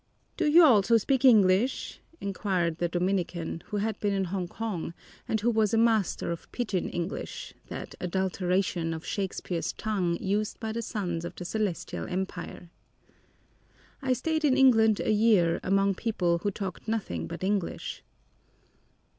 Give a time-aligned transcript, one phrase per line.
[0.35, 4.95] "Do you also speak English?" inquired the Dominican, who had been in Hongkong,
[5.27, 10.71] and who was a master of pidgin English, that adulteration of Shakespeare's tongue used by
[10.71, 12.71] the sons of the Celestial Empire.
[14.01, 18.01] "I stayed in England a year among people who talked nothing but English."